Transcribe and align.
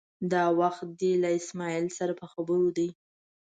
دا 0.31 0.43
وخت 0.59 0.87
دی 0.99 1.11
له 1.23 1.29
اسمعیل 1.39 1.85
سره 1.97 2.13
په 2.19 2.25
خبرو 2.33 2.67
دی. 2.77 2.89